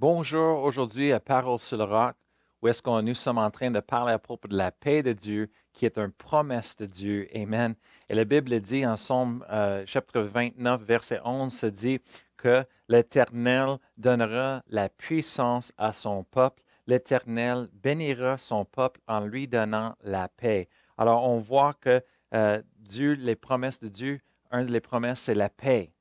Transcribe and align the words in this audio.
Bonjour, 0.00 0.62
aujourd'hui 0.62 1.12
à 1.12 1.20
Parole 1.20 1.58
sur 1.58 1.76
le 1.76 1.84
roc, 1.84 2.14
où 2.62 2.68
est-ce 2.68 2.80
qu'on 2.80 3.02
nous 3.02 3.14
sommes 3.14 3.36
en 3.36 3.50
train 3.50 3.70
de 3.70 3.80
parler 3.80 4.14
à 4.14 4.18
propos 4.18 4.48
de 4.48 4.56
la 4.56 4.72
paix 4.72 5.02
de 5.02 5.12
Dieu, 5.12 5.50
qui 5.74 5.84
est 5.84 5.98
une 5.98 6.10
promesse 6.10 6.74
de 6.76 6.86
Dieu. 6.86 7.28
Amen. 7.34 7.74
Et 8.08 8.14
la 8.14 8.24
Bible 8.24 8.58
dit 8.60 8.86
en 8.86 8.96
Somme 8.96 9.44
euh, 9.50 9.84
chapitre 9.84 10.22
29, 10.22 10.80
verset 10.84 11.20
11, 11.22 11.52
se 11.52 11.66
dit 11.66 12.00
que 12.38 12.64
l'Éternel 12.88 13.76
donnera 13.98 14.62
la 14.68 14.88
puissance 14.88 15.70
à 15.76 15.92
son 15.92 16.24
peuple. 16.24 16.62
L'Éternel 16.86 17.68
bénira 17.74 18.38
son 18.38 18.64
peuple 18.64 19.02
en 19.06 19.20
lui 19.20 19.48
donnant 19.48 19.96
la 20.02 20.28
paix. 20.30 20.70
Alors, 20.96 21.28
on 21.28 21.40
voit 21.40 21.74
que 21.74 22.02
euh, 22.32 22.62
Dieu, 22.78 23.12
les 23.20 23.36
promesses 23.36 23.80
de 23.80 23.88
Dieu, 23.88 24.20
une 24.50 24.64
des 24.64 24.80
promesses, 24.80 25.20
c'est 25.20 25.34
la 25.34 25.50
paix. 25.50 25.92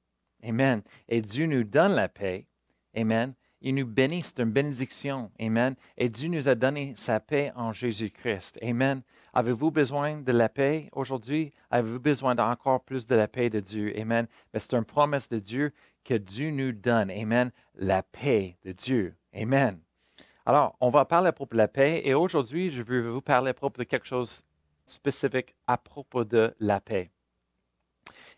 Amen. 0.42 0.84
Et 1.10 1.20
Dieu 1.20 1.48
nous 1.48 1.66
donne 1.66 1.96
la 1.96 2.08
paix. 2.08 2.48
Amen. 2.96 3.34
Il 3.62 3.76
nous 3.76 3.86
bénit, 3.86 4.24
c'est 4.24 4.40
une 4.40 4.52
bénédiction. 4.52 5.32
Amen. 5.40 5.76
Et 5.98 6.08
Dieu 6.08 6.30
nous 6.30 6.48
a 6.48 6.56
donné 6.56 6.94
sa 6.96 7.20
paix 7.20 7.52
en 7.56 7.74
Jésus-Christ. 7.74 8.58
Amen. 8.64 9.02
Avez-vous 9.34 9.70
besoin 9.70 10.22
de 10.22 10.32
la 10.32 10.48
paix 10.48 10.90
aujourd'hui? 10.94 11.52
Avez-vous 11.70 12.00
besoin 12.00 12.36
d'encore 12.36 12.82
plus 12.82 13.06
de 13.06 13.16
la 13.16 13.28
paix 13.28 13.50
de 13.50 13.60
Dieu? 13.60 13.94
Amen. 14.00 14.28
Mais 14.54 14.60
c'est 14.60 14.74
une 14.74 14.86
promesse 14.86 15.28
de 15.28 15.40
Dieu 15.40 15.74
que 16.06 16.14
Dieu 16.14 16.52
nous 16.52 16.72
donne. 16.72 17.12
Amen. 17.12 17.52
La 17.76 18.02
paix 18.02 18.58
de 18.64 18.72
Dieu. 18.72 19.16
Amen. 19.36 19.80
Alors, 20.46 20.76
on 20.80 20.90
va 20.90 21.06
parler 21.06 21.28
à 21.28 21.32
propos 21.34 21.54
de 21.54 21.58
la 21.58 21.68
paix 21.68 22.02
et 22.06 22.14
aujourd'hui, 22.14 22.72
je 22.72 22.82
veux 22.82 23.10
vous 23.10 23.22
parler 23.22 23.52
à 23.52 23.54
propos 23.54 23.80
de 23.80 23.84
quelque 23.84 24.08
chose 24.08 24.42
spécifique 24.86 25.54
à 25.68 25.78
propos 25.78 26.24
de 26.24 26.56
la 26.60 26.80
paix. 26.80 27.08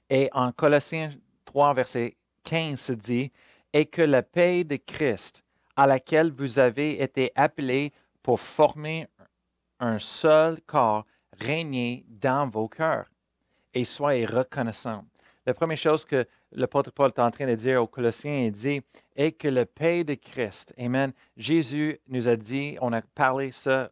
Et 0.10 0.30
en 0.34 0.52
Colossiens 0.52 1.14
3, 1.46 1.74
verset 1.74 2.18
15, 2.44 2.80
se 2.80 2.94
dit, 2.94 3.32
et 3.74 3.86
que 3.86 4.02
la 4.02 4.22
paix 4.22 4.64
de 4.64 4.76
Christ, 4.76 5.44
à 5.76 5.88
laquelle 5.88 6.32
vous 6.32 6.60
avez 6.60 7.02
été 7.02 7.32
appelés 7.36 7.92
pour 8.22 8.40
former 8.40 9.08
un 9.80 10.00
seul 10.00 10.62
corps, 10.62 11.06
régne 11.40 12.04
dans 12.08 12.48
vos 12.50 12.68
cœurs 12.68 13.08
et 13.74 13.86
soyez 13.86 14.26
reconnaissants. 14.26 15.06
La 15.46 15.54
première 15.54 15.78
chose 15.78 16.06
que 16.06 16.28
l'apôtre 16.52 16.92
Paul 16.92 17.12
est 17.16 17.20
en 17.20 17.32
train 17.32 17.48
de 17.48 17.56
dire 17.56 17.82
aux 17.82 17.88
Colossiens, 17.88 18.46
il 18.46 18.52
dit, 18.52 18.82
est 19.16 19.32
que 19.32 19.48
la 19.48 19.66
paix 19.66 20.04
de 20.04 20.14
Christ, 20.14 20.74
Amen. 20.78 21.14
Jésus 21.36 22.00
nous 22.08 22.28
a 22.28 22.36
dit, 22.36 22.78
on 22.82 22.94
a 22.94 23.02
parlé 23.02 23.52
ça 23.52 23.92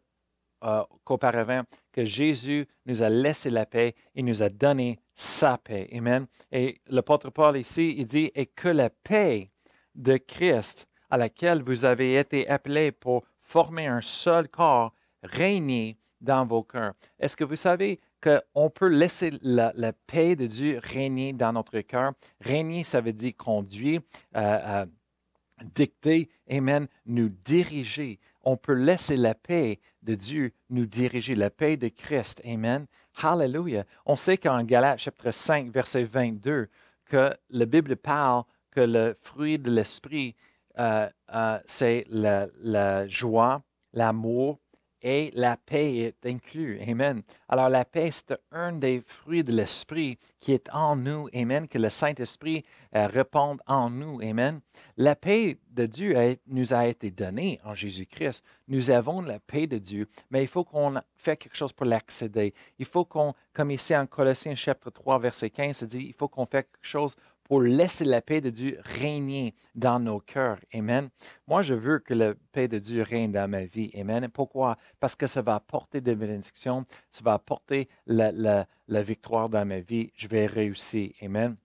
euh, 0.62 0.82
qu'auparavant, 1.04 1.62
que 1.92 2.04
Jésus 2.04 2.68
nous 2.86 3.02
a 3.02 3.08
laissé 3.08 3.50
la 3.50 3.66
paix, 3.66 3.94
il 4.14 4.26
nous 4.26 4.42
a 4.42 4.48
donné 4.48 5.00
sa 5.16 5.58
paix. 5.58 5.88
Amen. 5.92 6.26
Et 6.52 6.76
l'apôtre 6.86 7.30
Paul 7.30 7.56
ici, 7.56 7.94
il 7.98 8.06
dit, 8.06 8.30
et 8.34 8.46
que 8.46 8.68
la 8.68 8.90
paix 8.90 9.50
de 9.94 10.16
Christ 10.16 10.86
à 11.10 11.16
laquelle 11.16 11.62
vous 11.62 11.84
avez 11.84 12.16
été 12.16 12.48
appelés 12.48 12.92
pour 12.92 13.24
former 13.42 13.86
un 13.86 14.00
seul 14.00 14.48
corps, 14.48 14.94
régner 15.22 15.98
dans 16.20 16.46
vos 16.46 16.62
cœurs. 16.62 16.94
Est-ce 17.18 17.36
que 17.36 17.44
vous 17.44 17.56
savez 17.56 18.00
qu'on 18.22 18.70
peut 18.70 18.88
laisser 18.88 19.32
la, 19.42 19.72
paix 20.06 20.36
de 20.36 20.46
Dieu 20.46 20.80
régner 20.82 21.32
dans 21.32 21.52
notre 21.52 21.80
cœur? 21.80 22.12
Régner, 22.40 22.84
ça 22.84 23.00
veut 23.00 23.12
dire 23.12 23.32
conduire, 23.36 24.00
euh, 24.36 24.40
euh, 24.40 24.86
dicter, 25.74 26.28
amen, 26.48 26.86
nous 27.06 27.28
diriger. 27.28 28.20
On 28.42 28.56
peut 28.56 28.74
laisser 28.74 29.16
la 29.16 29.34
paix 29.34 29.80
de 30.02 30.14
Dieu 30.14 30.52
nous 30.68 30.86
diriger, 30.86 31.34
la 31.34 31.50
paix 31.50 31.76
de 31.76 31.88
Christ. 31.88 32.40
Amen. 32.44 32.86
Hallelujah. 33.22 33.84
On 34.06 34.16
sait 34.16 34.38
qu'en 34.38 34.62
Galates 34.62 35.00
chapitre 35.00 35.30
5, 35.30 35.70
verset 35.70 36.04
22, 36.04 36.68
que 37.06 37.34
la 37.50 37.66
Bible 37.66 37.96
parle 37.96 38.44
que 38.70 38.80
le 38.80 39.16
fruit 39.20 39.58
de 39.58 39.70
l'esprit, 39.70 40.34
euh, 40.78 41.08
euh, 41.34 41.58
c'est 41.66 42.06
la, 42.08 43.06
joie, 43.08 43.62
l'amour 43.92 44.58
et 45.02 45.30
la 45.34 45.56
paix 45.56 45.96
est 45.96 46.26
inclus. 46.26 46.78
Amen. 46.86 47.22
Alors 47.48 47.70
la 47.70 47.84
paix, 47.84 48.10
c'est 48.10 48.38
un 48.52 48.72
des 48.72 49.02
fruits 49.06 49.42
de 49.42 49.52
l'esprit 49.52 50.18
qui 50.40 50.52
est 50.52 50.68
en 50.72 50.94
nous. 50.94 51.28
Amen. 51.34 51.66
Que 51.66 51.78
le 51.78 51.88
Saint-Esprit 51.88 52.64
euh, 52.94 53.06
réponde 53.06 53.60
en 53.66 53.88
nous. 53.88 54.20
Amen. 54.20 54.60
La 54.98 55.16
paix 55.16 55.56
de 55.70 55.86
Dieu 55.86 56.38
nous 56.46 56.74
a 56.74 56.86
été 56.86 57.10
donnée 57.10 57.58
en 57.64 57.74
Jésus-Christ. 57.74 58.44
Nous 58.68 58.90
avons 58.90 59.22
la 59.22 59.40
paix 59.40 59.66
de 59.66 59.78
Dieu, 59.78 60.06
mais 60.30 60.42
il 60.42 60.48
faut 60.48 60.64
qu'on 60.64 60.94
fasse 61.16 61.38
quelque 61.38 61.56
chose 61.56 61.72
pour 61.72 61.86
l'accéder. 61.86 62.54
Il 62.78 62.86
faut 62.86 63.06
qu'on, 63.06 63.34
comme 63.54 63.70
ici 63.70 63.96
en 63.96 64.06
Colossiens 64.06 64.54
chapitre 64.54 64.90
3, 64.90 65.18
verset 65.18 65.50
15, 65.50 65.78
se 65.78 65.84
dit, 65.86 66.04
il 66.08 66.14
faut 66.14 66.28
qu'on 66.28 66.46
fasse 66.46 66.64
quelque 66.64 66.78
chose 66.86 67.16
pour 67.50 67.62
laisser 67.62 68.04
la 68.04 68.22
paix 68.22 68.40
de 68.40 68.48
Dieu 68.48 68.78
régner 68.84 69.56
dans 69.74 69.98
nos 69.98 70.20
cœurs. 70.20 70.60
Amen. 70.72 71.10
Moi, 71.48 71.62
je 71.62 71.74
veux 71.74 71.98
que 71.98 72.14
la 72.14 72.34
paix 72.52 72.68
de 72.68 72.78
Dieu 72.78 73.02
règne 73.02 73.32
dans 73.32 73.50
ma 73.50 73.64
vie. 73.64 73.90
Amen. 73.98 74.28
Pourquoi? 74.28 74.76
Parce 75.00 75.16
que 75.16 75.26
ça 75.26 75.42
va 75.42 75.56
apporter 75.56 76.00
des 76.00 76.14
bénédictions, 76.14 76.86
ça 77.10 77.24
va 77.24 77.32
apporter 77.32 77.88
la, 78.06 78.66
victoire 78.86 79.48
dans 79.48 79.66
ma 79.66 79.80
vie. 79.80 80.12
Je 80.14 80.28
vais 80.28 80.46
réussir. 80.46 81.10
Amen. 81.22 81.56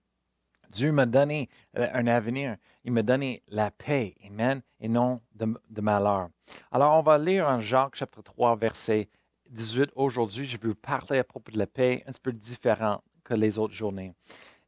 Dieu 0.70 0.90
m'a 0.90 1.06
donné 1.06 1.48
euh, 1.78 1.86
un 1.94 2.08
avenir. 2.08 2.56
Il 2.82 2.90
m'a 2.90 3.04
donné 3.04 3.44
la 3.46 3.70
paix. 3.70 4.16
Amen. 4.26 4.62
Et 4.80 4.88
non 4.88 5.20
de, 5.36 5.80
malheur. 5.80 6.30
Alors, 6.72 6.98
on 6.98 7.02
va 7.02 7.16
lire 7.16 7.46
en 7.46 7.60
Jacques 7.60 7.94
chapitre 7.94 8.24
3, 8.24 8.56
verset 8.56 9.08
18. 9.50 9.90
Aujourd'hui, 9.94 10.46
je 10.46 10.58
veux 10.60 10.74
parler 10.74 11.20
à 11.20 11.24
propos 11.24 11.52
de 11.52 11.58
la 11.58 11.68
paix 11.68 12.02
un 12.08 12.10
petit 12.10 12.20
peu 12.20 12.32
différent 12.32 13.04
que 13.22 13.34
les 13.34 13.56
autres 13.56 13.74
journées. 13.74 14.14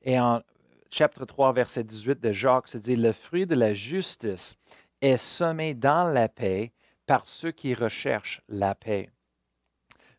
Et 0.03 0.21
en 0.21 0.43
chapitre 0.91 1.25
3, 1.25 1.53
verset 1.53 1.85
18 1.85 2.21
de 2.21 2.33
Jacques 2.33 2.69
se 2.69 2.79
dit, 2.79 2.97
le 2.97 3.13
fruit 3.13 3.47
de 3.47 3.55
la 3.55 3.75
justice 3.75 4.57
est 5.01 5.17
semé 5.17 5.75
dans 5.75 6.05
la 6.05 6.29
paix 6.29 6.73
par 7.07 7.27
ceux 7.27 7.53
qui 7.53 7.75
recherchent 7.75 8.43
la 8.49 8.75
paix. 8.75 9.11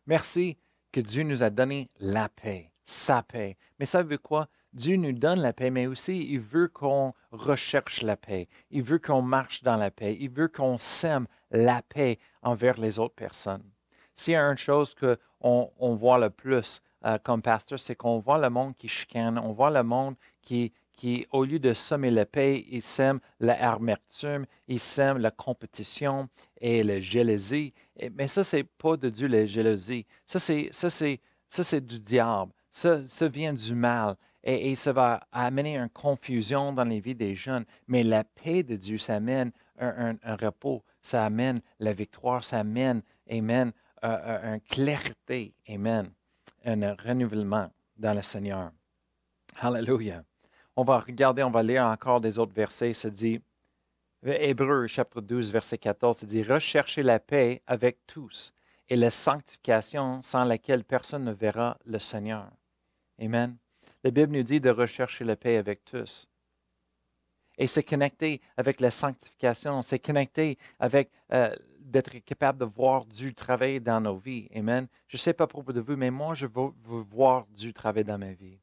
Merci 0.06 0.58
que 0.92 1.00
Dieu 1.00 1.22
nous 1.22 1.42
a 1.42 1.50
donné 1.50 1.90
la 1.98 2.28
paix, 2.28 2.72
sa 2.84 3.22
paix. 3.22 3.56
Mais 3.78 3.86
ça 3.86 4.02
veut 4.02 4.18
quoi? 4.18 4.48
Dieu 4.72 4.96
nous 4.96 5.12
donne 5.12 5.40
la 5.40 5.52
paix, 5.52 5.70
mais 5.70 5.86
aussi 5.86 6.26
il 6.30 6.40
veut 6.40 6.68
qu'on 6.68 7.12
recherche 7.32 8.02
la 8.02 8.16
paix. 8.16 8.48
Il 8.70 8.82
veut 8.82 8.98
qu'on 8.98 9.22
marche 9.22 9.62
dans 9.62 9.76
la 9.76 9.90
paix. 9.90 10.16
Il 10.20 10.30
veut 10.30 10.48
qu'on 10.48 10.78
sème 10.78 11.26
la 11.50 11.82
paix 11.82 12.18
envers 12.42 12.78
les 12.80 12.98
autres 12.98 13.14
personnes. 13.14 13.68
S'il 14.14 14.34
y 14.34 14.36
a 14.36 14.42
une 14.42 14.58
chose 14.58 14.94
qu'on 14.94 15.70
on 15.78 15.94
voit 15.94 16.18
le 16.18 16.30
plus 16.30 16.82
euh, 17.04 17.18
comme 17.22 17.42
pasteur, 17.42 17.78
c'est 17.78 17.94
qu'on 17.94 18.18
voit 18.18 18.38
le 18.38 18.50
monde 18.50 18.76
qui 18.76 18.88
chicane, 18.88 19.38
on 19.38 19.52
voit 19.52 19.70
le 19.70 19.82
monde 19.82 20.16
qui, 20.42 20.72
qui 20.92 21.26
au 21.32 21.44
lieu 21.44 21.58
de 21.58 21.72
semer 21.72 22.10
la 22.10 22.26
paix, 22.26 22.64
il 22.68 22.82
sème 22.82 23.20
l'amertume, 23.38 24.44
il 24.68 24.80
sème 24.80 25.18
la 25.18 25.30
compétition 25.30 26.28
et 26.60 26.82
la 26.82 27.00
jalousie. 27.00 27.72
mais 28.14 28.28
ça, 28.28 28.44
c'est 28.44 28.64
pas 28.64 28.96
de 28.98 29.08
Dieu, 29.08 29.28
la 29.28 29.46
jalousie. 29.46 30.04
Ça, 30.26 30.38
c'est, 30.38 30.68
ça, 30.72 30.90
c'est, 30.90 31.20
ça, 31.48 31.64
c'est 31.64 31.80
du 31.80 31.98
diable. 31.98 32.52
Ça, 32.70 33.02
ça 33.04 33.28
vient 33.28 33.54
du 33.54 33.74
mal. 33.74 34.16
Et, 34.42 34.74
ça 34.74 34.92
va 34.92 35.26
amener 35.32 35.76
une 35.76 35.90
confusion 35.90 36.72
dans 36.72 36.84
les 36.84 37.00
vies 37.00 37.14
des 37.14 37.34
jeunes. 37.34 37.64
Mais 37.88 38.02
la 38.02 38.24
paix 38.24 38.62
de 38.62 38.76
Dieu, 38.76 38.98
ça 38.98 39.16
amène 39.16 39.52
un, 39.78 40.16
repos, 40.36 40.82
ça 41.02 41.24
amène 41.24 41.60
la 41.78 41.92
victoire, 41.92 42.44
ça 42.44 42.58
amène, 42.58 43.02
amen, 43.30 43.72
une 44.02 44.60
clarté, 44.68 45.54
amen 45.68 46.10
un 46.64 46.94
renouvellement 46.94 47.70
dans 47.96 48.14
le 48.14 48.22
Seigneur. 48.22 48.70
Hallelujah. 49.60 50.24
On 50.76 50.84
va 50.84 50.98
regarder, 51.00 51.42
on 51.42 51.50
va 51.50 51.62
lire 51.62 51.84
encore 51.84 52.20
des 52.20 52.38
autres 52.38 52.54
versets. 52.54 52.94
Ça 52.94 53.10
dit, 53.10 53.40
Hébreu 54.24 54.86
chapitre 54.86 55.20
12, 55.20 55.50
verset 55.50 55.78
14, 55.78 56.18
ça 56.18 56.26
dit, 56.26 56.42
Recherchez 56.42 57.02
la 57.02 57.18
paix 57.18 57.62
avec 57.66 58.06
tous 58.06 58.52
et 58.88 58.96
la 58.96 59.10
sanctification 59.10 60.22
sans 60.22 60.44
laquelle 60.44 60.84
personne 60.84 61.24
ne 61.24 61.32
verra 61.32 61.78
le 61.84 61.98
Seigneur. 61.98 62.50
Amen. 63.20 63.56
La 64.02 64.10
Bible 64.10 64.32
nous 64.32 64.42
dit 64.42 64.60
de 64.60 64.70
rechercher 64.70 65.24
la 65.24 65.36
paix 65.36 65.56
avec 65.56 65.84
tous. 65.84 66.26
Et 67.58 67.66
c'est 67.66 67.82
connecté 67.82 68.40
avec 68.56 68.80
la 68.80 68.90
sanctification, 68.90 69.82
c'est 69.82 69.98
connecté 69.98 70.56
avec 70.78 71.10
euh, 71.32 71.54
d'être 71.90 72.16
capable 72.24 72.58
de 72.58 72.64
voir 72.64 73.04
Dieu 73.06 73.32
travailler 73.32 73.80
dans 73.80 74.00
nos 74.00 74.16
vies. 74.16 74.48
Amen. 74.54 74.86
Je 75.08 75.16
ne 75.16 75.20
sais 75.20 75.32
pas 75.32 75.46
propos 75.46 75.72
de 75.72 75.80
vous, 75.80 75.96
mais 75.96 76.10
moi, 76.10 76.34
je 76.34 76.46
veux, 76.46 76.70
voir 76.84 77.46
Dieu 77.50 77.72
travailler 77.72 78.04
dans 78.04 78.18
ma 78.18 78.32
vie. 78.32 78.58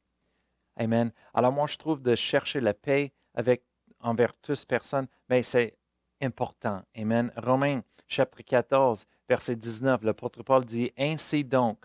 Amen. 0.76 1.12
Alors 1.34 1.52
moi, 1.52 1.66
je 1.66 1.76
trouve 1.76 2.02
de 2.02 2.14
chercher 2.14 2.60
la 2.60 2.74
paix 2.74 3.12
avec, 3.34 3.62
envers 4.00 4.34
toutes 4.34 4.64
personnes, 4.66 5.08
mais 5.28 5.42
c'est 5.42 5.76
important. 6.20 6.82
Amen. 6.96 7.32
Romains 7.36 7.82
chapitre 8.08 8.42
14, 8.42 9.06
verset 9.28 9.56
19, 9.56 10.02
l'apôtre 10.02 10.42
Paul 10.42 10.64
dit, 10.64 10.90
Ainsi 10.98 11.44
donc, 11.44 11.78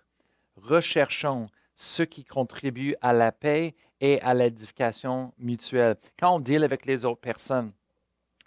recherchons 0.56 1.48
ce 1.76 2.04
qui 2.04 2.24
contribue 2.24 2.96
à 3.02 3.14
la 3.14 3.32
paix 3.32 3.76
et 4.00 4.22
à 4.22 4.34
l'édification 4.34 5.34
mutuelle. 5.38 5.98
Quand 6.18 6.36
on 6.36 6.40
deal 6.40 6.64
avec 6.64 6.86
les 6.86 7.06
autres 7.06 7.22
personnes, 7.22 7.72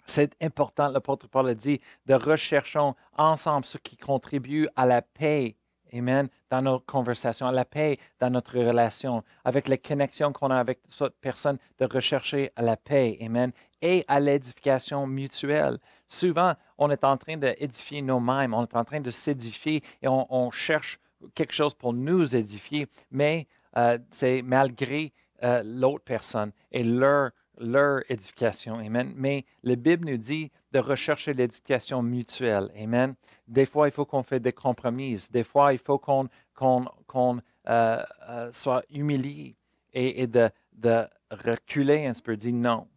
c'est 0.07 0.35
important, 0.41 0.87
l'apôtre 0.87 1.27
Paul 1.27 1.49
a 1.49 1.53
dit, 1.53 1.79
de 2.05 2.13
recherchons 2.13 2.95
ensemble 3.17 3.65
ce 3.65 3.77
qui 3.77 3.97
contribue 3.97 4.67
à 4.75 4.85
la 4.85 5.01
paix. 5.01 5.55
Amen. 5.93 6.27
Dans 6.49 6.61
nos 6.61 6.79
conversations, 6.79 7.49
la 7.51 7.65
paix 7.65 7.97
dans 8.19 8.29
notre 8.29 8.57
relation, 8.57 9.23
avec 9.45 9.67
la 9.67 9.77
connexion 9.77 10.33
qu'on 10.33 10.51
a 10.51 10.57
avec 10.57 10.79
cette 10.89 11.17
personne, 11.19 11.57
de 11.77 11.85
rechercher 11.85 12.51
la 12.57 12.77
paix. 12.77 13.17
Amen. 13.21 13.51
Et 13.81 14.03
à 14.07 14.19
l'édification 14.19 15.07
mutuelle. 15.07 15.77
Souvent, 16.07 16.53
on 16.77 16.89
est 16.89 17.03
en 17.03 17.17
train 17.17 17.37
d'édifier 17.37 18.01
nous-mêmes, 18.01 18.53
on 18.53 18.63
est 18.63 18.75
en 18.75 18.85
train 18.85 19.01
de 19.01 19.11
s'édifier 19.11 19.83
et 20.01 20.07
on, 20.07 20.51
cherche 20.51 20.99
quelque 21.35 21.53
chose 21.53 21.73
pour 21.73 21.93
nous 21.93 22.35
édifier, 22.35 22.87
mais 23.11 23.47
euh, 23.75 23.97
c'est 24.09 24.41
malgré 24.41 25.13
euh, 25.43 25.61
l'autre 25.65 26.03
personne 26.03 26.51
et 26.71 26.83
leur, 26.83 27.31
leur 27.59 28.01
édification. 28.09 28.79
Amen. 28.79 29.13
Mais 29.15 29.45
la 29.63 29.75
Bible 29.75 30.09
nous 30.09 30.17
dit 30.17 30.51
de 30.71 30.79
rechercher 30.79 31.33
l'éducation 31.33 32.01
mutuelle. 32.01 32.71
Amen. 32.77 33.15
Des 33.47 33.65
fois, 33.65 33.87
il 33.87 33.91
faut 33.91 34.05
qu'on 34.05 34.23
fasse 34.23 34.41
des 34.41 34.53
compromis. 34.53 35.17
Des 35.31 35.43
fois, 35.43 35.73
il 35.73 35.79
faut 35.79 35.97
qu'on 35.97 36.27
euh, 37.69 38.03
euh, 38.29 38.51
soit 38.51 38.83
humilié 38.89 39.55
et, 39.93 40.27
de, 40.27 40.49
reculer 41.31 42.05
un 42.05 42.13
peu, 42.23 42.37
dire 42.37 42.53
non, 42.53 42.87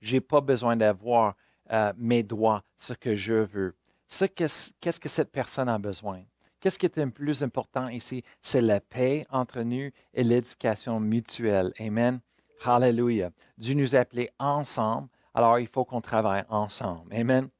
je 0.00 0.14
n'ai 0.14 0.20
pas 0.20 0.40
besoin 0.40 0.76
d'avoir 0.76 1.34
euh, 1.72 1.92
mes 1.98 2.22
droits, 2.22 2.62
ce 2.78 2.92
que 2.92 3.14
je 3.14 3.34
veux. 3.34 3.74
Qu'est-ce 4.08 5.00
que 5.00 5.08
cette 5.08 5.32
personne 5.32 5.68
a 5.68 5.78
besoin? 5.78 6.22
Qu'est-ce 6.60 6.78
qui 6.78 6.86
est 6.86 6.96
le 6.96 7.10
plus 7.10 7.42
important 7.42 7.88
ici? 7.88 8.22
C'est 8.40 8.62
la 8.62 8.80
paix 8.80 9.24
entre 9.30 9.60
nous 9.62 9.90
et 10.14 10.24
l'éducation 10.24 11.00
mutuelle. 11.00 11.72
Amen. 11.78 12.20
Hallelujah. 12.64 13.30
Dieu 13.58 13.74
nous 13.74 13.94
a 13.94 14.00
appelés 14.00 14.30
ensemble 14.38 15.08
alors, 15.36 15.58
il 15.58 15.68
faut 15.68 15.84
qu'on 15.84 16.00
travaille 16.00 16.44
ensemble. 16.48 17.14
Amen. 17.14 17.50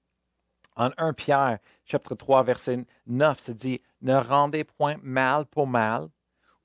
En 0.76 0.88
1 0.96 1.12
Pierre, 1.12 1.58
chapitre 1.84 2.14
3, 2.14 2.42
verset 2.42 2.86
9, 3.06 3.38
se 3.38 3.52
dit 3.52 3.82
Ne 4.00 4.14
rendez 4.14 4.64
point 4.64 4.96
mal 5.02 5.44
pour 5.44 5.66
mal 5.66 6.08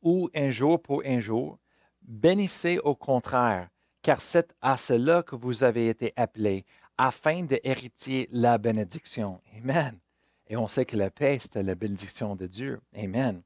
ou 0.02 0.30
un 0.34 0.52
jour 0.52 0.82
pour 0.82 1.04
un 1.06 1.20
jour. 1.20 1.60
Bénissez 2.02 2.80
au 2.80 2.96
contraire, 2.96 3.68
car 4.02 4.22
c'est 4.22 4.56
à 4.62 4.78
cela 4.78 5.22
que 5.22 5.36
vous 5.36 5.66
avez 5.66 5.90
été 5.90 6.14
appelés, 6.16 6.66
afin 6.98 7.44
d'hériter 7.44 8.30
la 8.32 8.58
bénédiction. 8.58 9.42
Amen. 9.58 10.00
Et 10.48 10.56
on 10.56 10.68
sait 10.68 10.86
que 10.86 10.96
la 10.96 11.12
paix, 11.12 11.40
c'est 11.40 11.62
la 11.62 11.76
bénédiction 11.76 12.38
de 12.38 12.48
Dieu. 12.48 12.80
Amen. 12.96 13.42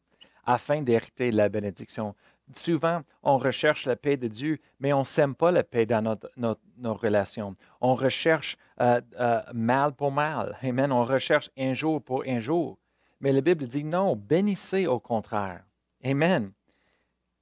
Afin 0.46 0.84
d'hériter 0.84 1.32
la 1.32 1.50
bénédiction 1.50 2.14
souvent, 2.56 3.02
on 3.24 3.38
recherche 3.38 3.86
la 3.86 3.96
paix 3.96 4.18
de 4.18 4.28
Dieu, 4.28 4.60
mais 4.80 4.94
on 4.94 5.00
ne 5.00 5.04
sème 5.04 5.36
pas 5.36 5.52
la 5.52 5.64
paix 5.64 5.86
dans 5.86 6.18
nos 6.38 6.94
relations. 6.94 7.56
On 7.82 7.96
recherche 7.96 8.58
euh, 8.82 9.02
euh, 9.20 9.42
mal 9.54 9.94
pour 9.94 10.12
mal. 10.12 10.58
Amen. 10.62 10.92
On 10.92 11.04
recherche 11.04 11.50
un 11.58 11.74
jour 11.74 12.02
pour 12.02 12.24
un 12.28 12.40
jour. 12.40 12.78
Mais 13.22 13.32
la 13.32 13.42
Bible 13.42 13.66
dit 13.66 13.84
non, 13.84 14.16
bénissez 14.16 14.88
au 14.88 15.00
contraire. 15.00 15.64
Amen. 16.04 16.52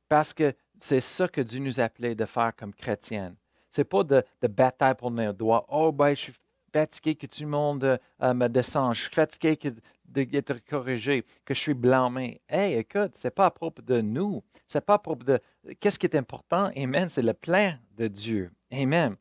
Parce 0.08 0.34
que 0.34 0.54
c'est 0.80 1.02
ça 1.02 1.28
que 1.28 1.42
Dieu 1.42 1.60
nous 1.60 1.80
appelait 1.80 2.16
de 2.16 2.26
faire 2.26 2.56
comme 2.56 2.74
chrétiens. 2.74 3.36
Ce 3.72 3.82
n'est 3.82 3.86
pas 3.86 4.04
de, 4.04 4.24
de 4.42 4.48
bataille 4.48 4.96
pour 4.96 5.12
nos 5.12 5.34
doigts. 5.34 5.66
Oh, 5.70 5.92
ben, 5.92 6.14
je 6.14 6.22
suis 6.22 6.34
fatigué 6.72 7.16
que 7.16 7.26
tout 7.26 7.42
le 7.42 7.48
monde 7.48 8.00
euh, 8.22 8.34
me 8.34 8.48
descende. 8.48 8.96
Je 8.96 9.02
suis 9.02 9.14
fatigué 9.14 9.58
que 9.58 9.70
d'être 10.14 10.64
corrigé, 10.66 11.24
que 11.46 11.54
je 11.54 11.60
suis 11.60 11.74
blâmé. 11.74 12.42
Hey, 12.48 12.76
écoute, 12.76 13.16
ce 13.16 13.28
n'est 13.28 13.32
pas 13.32 13.48
à 13.48 13.52
propos 13.52 13.82
de 13.82 14.02
nous. 14.02 14.44
C'est 14.68 14.86
pas 14.86 14.96
à 14.96 15.00
propos 15.00 15.24
de. 15.24 15.40
Qu'est-ce 15.80 16.00
qui 16.00 16.06
est 16.06 16.16
important? 16.16 16.72
Amen. 16.76 17.10
C'est 17.10 17.22
le 17.22 17.34
plein 17.34 17.78
de 17.98 18.08
Dieu. 18.08 18.52
Amen. 18.72 19.16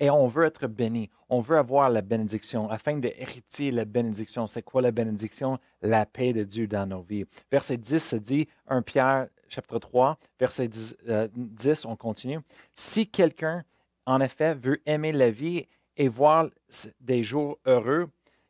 Et 0.00 0.10
on 0.10 0.28
veut 0.28 0.44
être 0.44 0.66
béni. 0.66 1.10
On 1.28 1.40
veut 1.40 1.58
avoir 1.58 1.90
la 1.90 2.02
bénédiction 2.02 2.70
afin 2.70 2.96
d'hériter 2.96 3.70
la 3.70 3.84
bénédiction. 3.84 4.46
C'est 4.46 4.62
quoi 4.62 4.80
la 4.80 4.92
bénédiction? 4.92 5.58
La 5.82 6.06
paix 6.06 6.32
de 6.32 6.44
Dieu 6.44 6.66
dans 6.66 6.86
nos 6.86 7.02
vies. 7.02 7.24
Verset 7.50 7.76
10 7.76 7.98
se 7.98 8.16
dit, 8.16 8.48
1 8.68 8.82
Pierre 8.82 9.28
chapitre 9.48 9.78
3, 9.78 10.18
verset 10.38 10.68
10, 10.68 10.96
10 11.34 11.84
on 11.84 11.96
continue. 11.96 12.38
Si 12.74 13.08
quelqu'un, 13.08 13.64
en 14.06 14.20
effet, 14.20 14.54
veut 14.54 14.80
aimer 14.86 15.12
la 15.12 15.30
vie 15.30 15.66
et 15.96 16.08
voir 16.08 16.48
des 17.00 17.22
jours 17.22 17.58
heureux, 17.66 18.08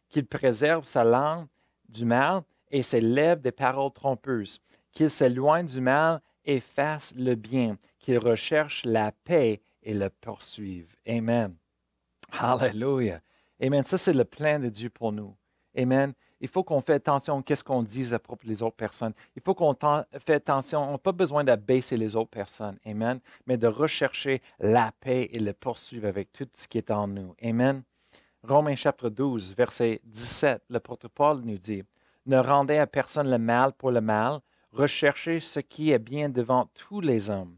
qu'il 0.08 0.26
préserve 0.26 0.84
sa 0.84 1.04
langue 1.04 1.46
du 1.88 2.04
mal 2.04 2.42
et 2.70 2.82
ses 2.82 3.00
lèvres 3.00 3.40
des 3.40 3.52
paroles 3.52 3.92
trompeuses, 3.92 4.60
qu'il 4.92 5.10
s'éloigne 5.10 5.66
du 5.66 5.80
mal 5.80 6.20
et 6.44 6.60
fasse 6.60 7.12
le 7.16 7.34
bien, 7.34 7.76
qu'il 7.98 8.18
recherche 8.18 8.84
la 8.84 9.12
paix 9.12 9.60
et 9.82 9.94
le 9.94 10.10
poursuive. 10.10 10.94
Amen. 11.06 11.54
Alléluia. 12.32 13.20
Amen. 13.60 13.82
Ça, 13.84 13.98
c'est 13.98 14.12
le 14.12 14.24
plan 14.24 14.58
de 14.58 14.68
Dieu 14.68 14.90
pour 14.90 15.12
nous. 15.12 15.34
Amen. 15.76 16.12
Il 16.40 16.48
faut 16.48 16.62
qu'on 16.62 16.80
fasse 16.80 16.96
attention 16.96 17.42
à 17.46 17.54
ce 17.54 17.64
qu'on 17.64 17.82
dit 17.82 18.14
à 18.14 18.18
propos 18.18 18.46
des 18.46 18.62
autres 18.62 18.76
personnes. 18.76 19.12
Il 19.34 19.42
faut 19.42 19.54
qu'on 19.54 19.74
fait 19.74 20.34
attention. 20.34 20.82
On 20.88 20.92
n'a 20.92 20.98
pas 20.98 21.12
besoin 21.12 21.42
d'abaisser 21.42 21.96
les 21.96 22.14
autres 22.14 22.30
personnes. 22.30 22.78
Amen. 22.86 23.20
Mais 23.46 23.56
de 23.56 23.66
rechercher 23.66 24.40
la 24.60 24.92
paix 25.00 25.28
et 25.32 25.40
le 25.40 25.52
poursuivre 25.52 26.06
avec 26.06 26.32
tout 26.32 26.48
ce 26.54 26.68
qui 26.68 26.78
est 26.78 26.90
en 26.90 27.08
nous. 27.08 27.34
Amen. 27.42 27.82
Romains 28.44 28.76
chapitre 28.76 29.10
12, 29.10 29.54
verset 29.56 30.00
17, 30.04 30.62
le 30.70 30.78
porte 30.78 31.08
Paul 31.08 31.40
nous 31.40 31.58
dit, 31.58 31.82
Ne 32.24 32.38
rendez 32.38 32.78
à 32.78 32.86
personne 32.86 33.28
le 33.28 33.38
mal 33.38 33.72
pour 33.72 33.90
le 33.90 34.00
mal, 34.00 34.40
recherchez 34.72 35.40
ce 35.40 35.58
qui 35.58 35.90
est 35.90 35.98
bien 35.98 36.28
devant 36.28 36.70
tous 36.74 37.00
les 37.00 37.30
hommes. 37.30 37.56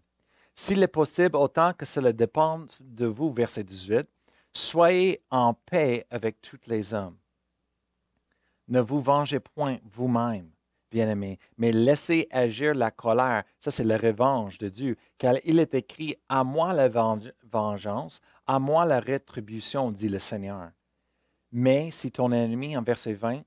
S'il 0.55 0.83
est 0.83 0.89
possible, 0.89 1.37
autant 1.37 1.75
que 1.75 1.85
cela 1.85 2.13
dépend 2.13 2.65
de 2.81 3.07
vous, 3.07 3.31
verset 3.31 3.63
18, 3.63 4.09
soyez 4.55 5.21
en 5.31 5.53
paix 5.53 6.07
avec 6.11 6.41
tous 6.41 6.61
les 6.67 6.95
hommes. 6.95 7.17
Ne 8.69 8.81
vous 8.81 9.03
vengez 9.03 9.41
point 9.41 9.79
vous-même, 9.85 10.49
bien-aimés, 10.91 11.39
mais 11.57 11.73
laissez 11.73 12.27
agir 12.31 12.75
la 12.75 12.91
colère. 12.91 13.45
Ça, 13.61 13.71
c'est 13.71 13.85
la 13.85 13.97
revanche 13.97 14.59
de 14.59 14.69
Dieu, 14.69 14.97
car 15.19 15.35
il 15.45 15.59
est 15.59 15.75
écrit 15.75 16.17
À 16.29 16.45
moi 16.45 16.73
la 16.73 16.89
vengeance, 16.89 18.21
à 18.47 18.59
moi 18.59 18.85
la 18.85 19.01
rétribution, 19.01 19.91
dit 19.91 20.09
le 20.09 20.19
Seigneur. 20.19 20.71
Mais 21.53 21.91
si 21.91 22.11
ton 22.11 22.33
ennemi, 22.33 22.77
en 22.77 22.83
verset 22.83 23.15
20, 23.15 23.43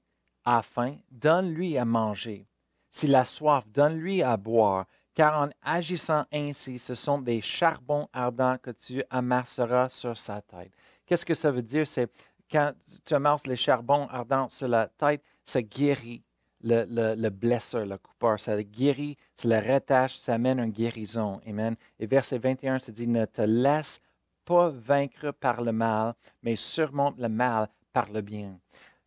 a 0.45 0.61
faim, 0.61 0.95
donne-lui 1.09 1.77
à 1.77 1.85
manger. 1.85 2.47
S'il 2.91 3.15
a 3.15 3.23
soif, 3.23 3.65
donne-lui 3.67 4.21
à 4.21 4.37
boire, 4.37 4.85
car 5.13 5.41
en 5.41 5.49
agissant 5.61 6.25
ainsi, 6.31 6.79
ce 6.79 6.95
sont 6.95 7.21
des 7.21 7.41
charbons 7.41 8.07
ardents 8.13 8.57
que 8.57 8.71
tu 8.71 9.03
amasseras 9.09 9.89
sur 9.89 10.17
sa 10.17 10.41
tête. 10.41 10.71
Qu'est-ce 11.05 11.25
que 11.25 11.33
ça 11.33 11.51
veut 11.51 11.61
dire? 11.61 11.87
C'est 11.87 12.11
quand 12.51 12.73
tu 13.05 13.13
amasses 13.13 13.47
les 13.47 13.55
charbons 13.55 14.07
ardents 14.07 14.47
sur 14.49 14.67
la 14.67 14.87
tête, 14.87 15.23
ça 15.45 15.61
guérit 15.61 16.23
le, 16.63 17.15
le, 17.15 17.29
blesseur, 17.29 17.85
le 17.85 17.97
coupeur. 17.97 18.39
Ça 18.39 18.61
guérit, 18.63 19.17
ça 19.35 19.47
le 19.47 19.65
rattache, 19.65 20.15
ça 20.15 20.33
amène 20.33 20.59
une 20.59 20.71
guérison. 20.71 21.39
Amen. 21.47 21.75
Et 21.99 22.07
verset 22.07 22.37
21, 22.37 22.79
ça 22.79 22.91
dit, 22.91 23.07
ne 23.07 23.25
te 23.25 23.41
laisse 23.41 24.01
pas 24.45 24.69
vaincre 24.69 25.31
par 25.31 25.61
le 25.61 25.71
mal, 25.71 26.13
mais 26.41 26.55
surmonte 26.55 27.17
le 27.17 27.29
mal 27.29 27.69
par 27.91 28.11
le 28.11 28.21
bien. 28.21 28.57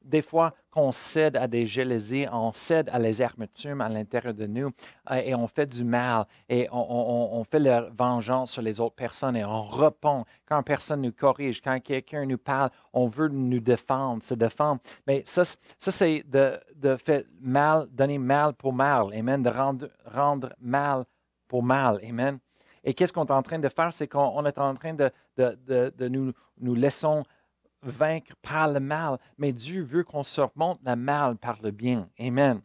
Des 0.06 0.22
fois, 0.22 0.54
qu'on 0.70 0.92
cède 0.92 1.36
à 1.36 1.48
des 1.48 1.66
jalousies, 1.66 2.26
on 2.30 2.52
cède 2.52 2.88
à 2.90 2.98
les 2.98 3.22
amertumes 3.22 3.80
à 3.80 3.88
l'intérieur 3.88 4.34
de 4.34 4.46
nous 4.46 4.70
euh, 5.10 5.14
et 5.25 5.34
on 5.34 5.46
fait 5.46 5.66
du 5.66 5.84
mal 5.84 6.26
et 6.48 6.68
on, 6.70 7.42
fait 7.44 7.58
la 7.58 7.88
vengeance 7.90 8.52
sur 8.52 8.62
les 8.62 8.78
autres 8.78 8.94
personnes 8.94 9.36
et 9.36 9.44
on 9.44 9.64
répond. 9.64 10.25
Quand 10.46 10.62
personne 10.62 11.02
nous 11.02 11.12
corrige, 11.12 11.60
quand 11.60 11.80
quelqu'un 11.80 12.26
nous 12.26 12.38
parle, 12.38 12.70
on 12.92 13.08
veut 13.08 13.28
nous 13.28 13.60
défendre, 13.60 14.22
se 14.22 14.34
défendre. 14.34 14.80
Mais 15.06 15.22
ça, 15.25 15.44
ça 15.44 15.90
c'est 15.90 16.25
de, 16.26 16.60
faire 16.96 17.22
mal, 17.40 17.86
donner 17.90 18.18
mal 18.18 18.52
pour 18.52 18.72
mal. 18.72 19.12
Amen. 19.14 19.42
De 19.42 19.50
rendre, 19.50 20.52
mal 20.60 21.04
pour 21.48 21.62
mal. 21.62 22.00
Amen. 22.06 22.38
Et 22.84 22.94
qu'est-ce 22.94 23.12
qu'on 23.12 23.25
est 23.25 23.32
en 23.32 23.42
train 23.42 23.58
de 23.58 23.68
faire? 23.68 23.92
C'est 23.92 24.06
qu'on 24.06 24.44
est 24.44 24.58
en 24.58 24.75
train 24.75 24.94
de, 24.94 25.10
de, 25.36 26.08
nous, 26.08 26.32
nous 26.58 26.75
laissons 26.75 27.25
vaincre 27.90 28.34
par 28.42 28.68
le 28.68 28.80
mal, 28.80 29.18
mais 29.38 29.52
Dieu 29.52 29.82
veut 29.82 30.04
qu'on 30.04 30.22
surmonte 30.22 30.80
le 30.84 30.96
mal 30.96 31.36
par 31.36 31.60
le 31.62 31.70
bien. 31.70 32.08
Amen. 32.18 32.60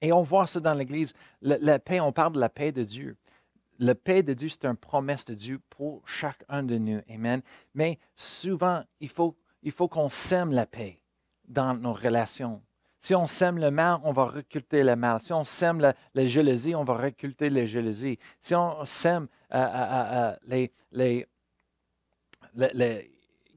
Et 0.00 0.12
on 0.12 0.22
voit 0.22 0.46
ça 0.46 0.60
dans 0.60 0.74
l'Église. 0.74 1.12
La, 1.42 1.78
paix, 1.78 2.00
on 2.00 2.12
parle 2.12 2.32
de 2.32 2.40
la 2.40 2.48
paix 2.48 2.72
de 2.72 2.84
Dieu. 2.84 3.16
La 3.78 3.94
paix 3.94 4.22
de 4.22 4.34
Dieu, 4.34 4.48
c'est 4.48 4.64
une 4.64 4.76
promesse 4.76 5.24
de 5.24 5.34
Dieu 5.34 5.60
pour 5.70 6.06
chacun 6.08 6.62
de 6.62 6.78
nous. 6.78 7.00
Amen. 7.10 7.42
Mais 7.74 7.98
souvent, 8.16 8.82
il 9.00 9.08
faut, 9.08 9.36
qu'on 9.88 10.08
sème 10.08 10.52
la 10.52 10.66
paix 10.66 11.00
dans 11.48 11.74
nos 11.74 11.92
relations. 11.92 12.62
Si 12.98 13.14
on 13.14 13.26
sème 13.26 13.58
le 13.58 13.70
mal, 13.70 13.98
on 14.02 14.12
va 14.12 14.24
reculter 14.24 14.82
le 14.82 14.94
mal. 14.96 15.20
Si 15.20 15.32
on 15.32 15.44
sème 15.44 15.80
la, 15.80 16.26
jalousie, 16.26 16.74
on 16.74 16.84
va 16.84 16.96
reculter 16.96 17.48
la 17.48 17.64
jalousie. 17.64 18.18
Si 18.42 18.54
on 18.54 18.84
sème 18.84 19.26
euh, 19.52 19.56
euh, 19.56 20.04
euh, 20.12 20.36
les, 20.46 20.72
les, 20.92 21.26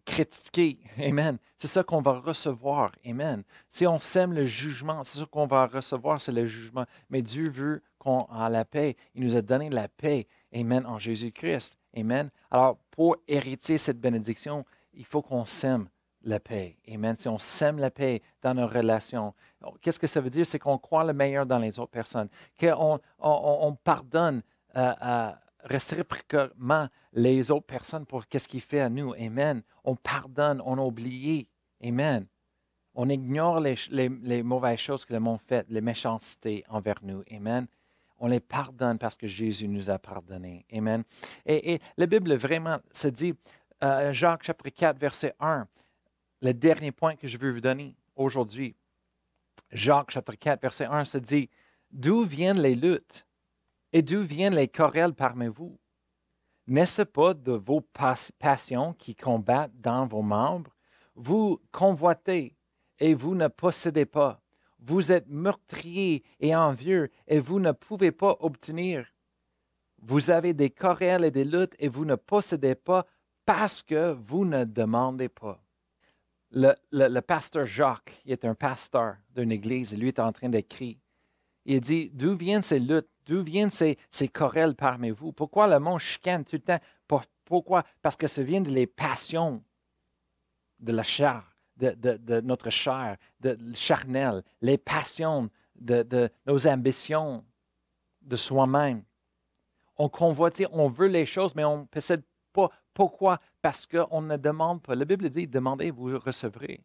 critiquer, 0.06 0.80
Amen, 1.00 1.38
c'est 1.58 1.68
ça 1.68 1.84
qu'on 1.84 2.02
va 2.02 2.20
recevoir. 2.20 2.92
Amen. 3.06 3.44
Si 3.70 3.88
on 3.88 4.00
sème 4.00 4.34
le 4.34 4.46
jugement, 4.46 5.04
c'est 5.04 5.20
ça 5.20 5.26
qu'on 5.26 5.48
va 5.48 5.66
recevoir, 5.66 6.20
c'est 6.20 6.32
le 6.32 6.46
jugement. 6.46 6.86
Mais 7.10 7.22
Dieu 7.22 7.50
veut 7.50 7.82
qu'on 8.00 8.28
ait 8.28 8.50
la 8.50 8.66
paix. 8.66 8.96
Il 9.16 9.24
nous 9.24 9.36
a 9.36 9.42
donné 9.42 9.70
la 9.70 9.88
paix. 9.88 10.28
Amen. 10.54 10.86
En 10.86 11.00
Jésus-Christ. 11.00 11.78
Amen. 11.96 12.30
Alors, 12.52 12.78
pour 12.92 13.18
hériter 13.28 13.78
cette 13.78 14.00
bénédiction, 14.00 14.66
il 14.94 15.06
faut 15.06 15.22
qu'on 15.22 15.46
sème 15.46 15.88
la 16.24 16.40
paix. 16.40 16.78
Amen. 16.92 17.16
Si 17.18 17.28
on 17.28 17.40
sème 17.40 17.80
la 17.80 17.92
paix 17.92 18.22
dans 18.42 18.54
nos 18.54 18.68
relations, 18.68 19.34
qu'est-ce 19.82 20.00
que 20.00 20.08
ça 20.08 20.22
veut 20.22 20.30
dire? 20.30 20.46
C'est 20.46 20.60
qu'on 20.60 20.78
croit 20.78 21.04
le 21.04 21.14
meilleur 21.14 21.46
dans 21.46 21.60
les 21.60 21.80
autres 21.80 21.92
personnes, 21.92 22.30
qu'on 22.60 23.00
on, 23.20 23.76
pardonne 23.84 24.42
euh, 24.76 25.32
réciproquement 25.64 26.88
les 27.14 27.52
autres 27.52 27.66
personnes 27.66 28.06
pour 28.06 28.28
qu'est-ce 28.28 28.48
qu'il 28.48 28.62
fait 28.62 28.82
à 28.82 28.90
nous. 28.90 29.14
Amen. 29.14 29.64
On 29.84 29.96
pardonne, 29.96 30.62
on 30.66 30.78
oublie. 30.78 31.48
Amen. 31.84 32.26
On 32.96 33.10
ignore 33.10 33.60
les, 33.60 34.44
mauvaises 34.44 34.80
choses 34.80 35.06
que 35.06 35.14
le 35.14 35.20
monde 35.20 35.40
fait, 35.48 35.66
les 35.70 35.82
méchancetés 35.82 36.64
envers 36.70 37.00
nous. 37.02 37.24
Amen. 37.32 37.68
On 38.20 38.28
les 38.28 38.40
pardonne 38.40 39.00
parce 39.00 39.16
que 39.16 39.28
Jésus 39.28 39.68
nous 39.68 39.90
a 39.90 39.98
pardonné. 39.98 40.66
Amen. 40.72 41.04
Et, 41.46 41.80
la 41.98 42.06
Bible 42.06 42.36
vraiment 42.36 42.80
se 42.92 43.08
dit, 43.08 43.34
euh, 43.84 44.14
Jacques 44.14 44.44
chapitre 44.44 44.70
4, 44.70 45.00
verset 45.00 45.34
1, 45.40 45.68
le 46.42 46.54
dernier 46.54 46.92
point 46.92 47.16
que 47.16 47.28
je 47.28 47.38
veux 47.38 47.52
vous 47.52 47.62
donner 47.62 47.96
aujourd'hui. 48.16 48.76
Jacques 49.72 50.12
chapitre 50.12 50.38
4, 50.40 50.62
verset 50.62 50.86
1 50.86 51.06
se 51.06 51.18
dit, 51.18 51.50
D'où 51.92 52.24
viennent 52.24 52.62
les 52.62 52.76
luttes? 52.76 53.26
Et 53.94 54.02
d'où 54.02 54.24
viennent 54.24 54.56
les 54.56 54.68
querelles 54.68 55.14
parmi 55.14 55.48
vous? 55.48 55.80
N'est-ce 56.68 57.04
pas 57.04 57.34
de 57.34 57.54
vos 57.54 57.82
passions 58.40 58.94
qui 58.94 59.16
combattent 59.16 59.80
dans 59.80 60.08
vos 60.08 60.22
membres? 60.22 60.76
Vous 61.16 61.62
convoitez 61.72 62.58
et 63.00 63.14
vous 63.14 63.36
ne 63.36 63.48
possédez 63.48 64.06
pas. 64.06 64.42
Vous 64.80 65.12
êtes 65.12 65.28
meurtrier 65.30 66.24
et 66.40 66.56
envieux 66.56 67.10
et 67.28 67.40
vous 67.40 67.60
ne 67.60 67.72
pouvez 67.72 68.12
pas 68.12 68.36
obtenir. 68.40 69.06
Vous 70.02 70.32
avez 70.32 70.54
des 70.54 70.70
querelles 70.70 71.24
et 71.24 71.32
des 71.32 71.46
luttes 71.46 71.76
et 71.80 71.88
vous 71.88 72.04
ne 72.04 72.16
possédez 72.16 72.76
pas 72.76 73.06
parce 73.46 73.84
que 73.84 74.14
vous 74.14 74.44
ne 74.44 74.64
demandez 74.66 75.30
pas. 75.30 75.62
Le, 76.52 77.20
pasteur 77.22 77.66
Jacques, 77.66 78.22
il 78.26 78.32
est 78.32 78.46
un 78.46 78.56
pasteur 78.56 79.16
d'une 79.36 79.52
église 79.52 79.94
et 79.94 79.98
lui 79.98 80.10
est 80.10 80.20
en 80.20 80.32
train 80.32 80.50
d'écrire. 80.50 80.98
Il 81.66 81.82
dit, 81.82 82.10
d'où 82.14 82.36
viennent 82.36 82.62
ces 82.62 82.80
luttes, 82.80 83.10
d'où 83.26 83.44
viennent 83.44 83.72
ces, 83.72 83.98
ces 84.12 84.28
querelles 84.28 84.76
parmi 84.76 85.12
vous? 85.12 85.32
Pourquoi 85.32 85.68
le 85.68 85.80
monde 85.80 86.00
chicane 86.00 86.44
tout 86.44 86.58
le 86.58 86.62
temps? 86.62 86.80
Pourquoi? 87.46 87.84
Parce 88.02 88.16
que 88.16 88.28
ça 88.28 88.42
vient 88.44 88.62
de 88.62 88.70
les 88.70 88.88
passions 88.88 89.64
de 90.80 90.92
la 90.92 91.04
chair 91.04 91.54
de, 91.78 92.42
notre 92.42 92.70
chair, 92.70 93.18
de 93.40 93.58
charnel, 93.74 94.44
les 94.62 94.78
passions 94.78 95.50
de, 95.76 96.30
nos 96.46 96.68
ambitions 96.68 97.44
de 98.22 98.36
soi-même. 98.36 99.04
On 99.98 100.10
convoite, 100.10 100.62
on 100.72 100.90
veut 100.90 101.08
les 101.08 101.26
choses, 101.26 101.56
mais 101.56 101.64
on 101.64 101.80
ne 101.80 101.86
possède 101.86 102.24
pas. 102.52 102.70
Pourquoi? 102.94 103.40
Parce 103.62 103.86
qu'on 103.86 104.22
ne 104.22 104.38
demande 104.38 104.82
pas. 104.82 104.96
La 104.96 105.06
Bible 105.06 105.30
dit, 105.30 105.48
demandez, 105.48 105.92
vous 105.92 106.18
recevrez. 106.20 106.84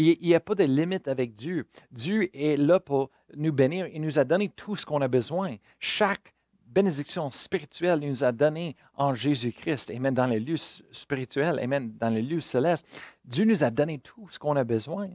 Il 0.00 0.16
n'y 0.22 0.34
a 0.36 0.38
pas 0.38 0.54
de 0.54 0.62
limite 0.62 1.08
avec 1.08 1.34
Dieu. 1.34 1.66
Dieu 1.90 2.30
est 2.32 2.56
là 2.56 2.78
pour 2.78 3.10
nous 3.36 3.52
bénir. 3.52 3.88
Il 3.88 4.00
nous 4.00 4.20
a 4.20 4.24
donné 4.24 4.48
tout 4.48 4.76
ce 4.76 4.86
qu'on 4.86 5.02
a 5.02 5.08
besoin. 5.08 5.56
Chaque 5.80 6.34
bénédiction 6.66 7.32
spirituelle 7.32 7.98
nous 7.98 8.22
a 8.22 8.30
donné 8.30 8.76
en 8.94 9.12
Jésus-Christ. 9.12 9.90
Amen. 9.90 10.14
Dans 10.14 10.26
les 10.26 10.38
lieux 10.38 10.56
spirituels, 10.56 11.58
Amen. 11.58 11.92
Dans 11.98 12.10
les 12.10 12.22
lieux 12.22 12.40
célestes. 12.40 12.86
Dieu 13.24 13.44
nous 13.44 13.64
a 13.64 13.70
donné 13.70 13.98
tout 13.98 14.28
ce 14.30 14.38
qu'on 14.38 14.54
a 14.54 14.62
besoin. 14.62 15.08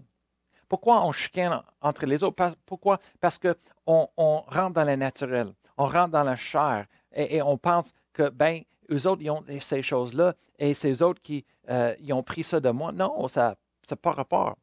Pourquoi 0.68 1.06
on 1.06 1.13
chicane 1.13 1.62
entre 1.80 2.06
les 2.06 2.22
autres? 2.22 2.54
Pourquoi? 2.66 3.00
Parce 3.22 3.38
qu'on 3.38 4.10
on 4.18 4.42
rentre 4.48 4.74
dans 4.74 4.84
le 4.84 4.98
naturel, 4.98 5.54
on 5.78 5.86
rentre 5.86 6.10
dans 6.10 6.24
la 6.24 6.36
chair 6.36 6.88
et, 7.13 7.42
on 7.42 7.58
pense 7.58 7.94
que, 8.12 8.28
ben, 8.30 8.63
eux 8.92 9.08
autres, 9.08 9.22
ils 9.22 9.30
ont 9.30 9.46
ces 9.62 9.82
choses-là 9.82 10.34
et 10.60 10.74
ces 10.74 11.02
autres 11.02 11.22
qui 11.22 11.46
euh, 11.70 11.96
ils 12.00 12.12
ont 12.12 12.24
pris 12.24 12.44
ça 12.44 12.60
de 12.60 12.70
moi. 12.70 12.92
Non, 12.92 13.30
ça 13.30 13.56
n'a 13.90 13.96
pas 13.96 14.12
rapport. 14.12 14.58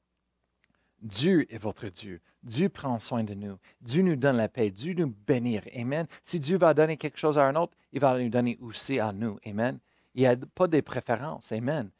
Dieu 1.01 1.47
est 1.53 1.59
votre 1.59 1.89
Dieu. 1.89 2.21
Dieu 2.43 2.69
prend 2.69 2.99
soin 2.99 3.25
de 3.25 3.35
nous. 3.35 3.59
Dieu 3.81 4.03
nous 4.03 4.17
donne 4.17 4.37
la 4.37 4.49
paix. 4.49 4.71
Dieu 4.71 4.95
nous 4.95 5.15
bénit. 5.27 5.61
Amen. 5.75 6.07
Si 6.25 6.41
Dieu 6.41 6.59
va 6.59 6.75
donner 6.75 6.97
quelque 6.97 7.19
chose 7.19 7.39
à 7.39 7.45
un 7.45 7.57
autre, 7.57 7.77
il 7.93 8.01
va 8.01 8.19
nous 8.19 8.29
donner 8.29 8.59
aussi 8.61 8.99
à 8.99 9.13
nous. 9.13 9.39
Amen. 9.47 9.79
Il 10.15 10.23
n'y 10.23 10.27
a 10.27 10.37
pas 10.37 10.67
de 10.67 10.81
préférence. 10.81 11.53
Amen. 11.53 11.91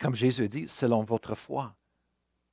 Comme 0.00 0.14
Jésus 0.14 0.48
dit, 0.48 0.68
selon 0.68 1.02
votre 1.02 1.34
foi. 1.34 1.74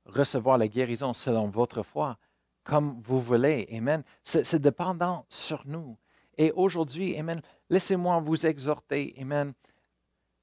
Recevoir 0.06 0.58
la 0.58 0.68
guérison 0.68 1.12
selon 1.12 1.48
votre 1.48 1.82
foi, 1.82 2.18
comme 2.64 3.00
vous 3.02 3.20
voulez. 3.20 3.68
Amen. 3.72 4.02
C'est 4.24 4.60
dépendant 4.60 5.26
sur 5.28 5.66
nous. 5.66 5.98
Et 6.38 6.52
aujourd'hui, 6.52 7.18
Amen, 7.18 7.42
laissez-moi 7.68 8.20
vous 8.20 8.46
exhorter. 8.46 9.14
Amen. 9.20 9.52